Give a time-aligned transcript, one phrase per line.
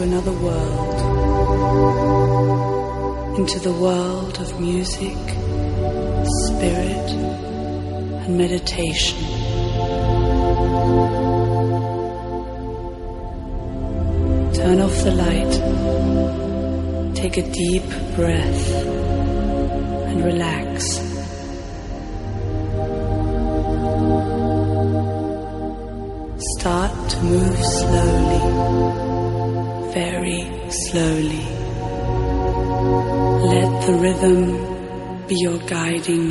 [0.00, 1.00] into another world.
[3.38, 5.16] Into the world of music,
[6.46, 7.10] spirit,
[8.24, 9.18] and meditation.
[14.54, 15.54] Turn off the light.
[17.14, 17.84] Take a deep
[18.14, 18.70] breath
[20.08, 21.00] and relax.
[26.58, 28.99] Start to move slowly,
[30.90, 31.46] slowly.
[33.46, 36.29] Let the rhythm be your guiding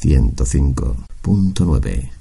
[0.00, 2.17] 105.9.